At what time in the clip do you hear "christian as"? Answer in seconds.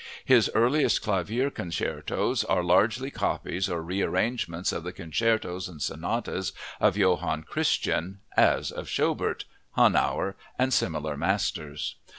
7.43-8.71